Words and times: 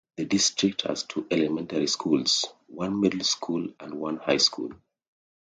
The 0.17 0.25
district 0.25 0.81
has 0.87 1.03
two 1.03 1.27
elementary 1.29 1.85
schools, 1.85 2.45
one 2.65 2.99
middle 2.99 3.23
school 3.23 3.67
and 3.79 3.99
one 3.99 4.17
high 4.17 4.37
school. 4.37 4.71